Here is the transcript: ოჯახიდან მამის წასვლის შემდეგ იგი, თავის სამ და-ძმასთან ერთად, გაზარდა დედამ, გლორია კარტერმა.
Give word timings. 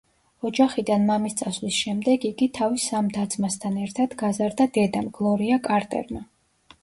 ოჯახიდან 0.47 1.03
მამის 1.09 1.35
წასვლის 1.41 1.75
შემდეგ 1.81 2.23
იგი, 2.29 2.47
თავის 2.59 2.87
სამ 2.93 3.11
და-ძმასთან 3.17 3.77
ერთად, 3.83 4.17
გაზარდა 4.23 4.67
დედამ, 4.79 5.11
გლორია 5.19 5.61
კარტერმა. 5.69 6.25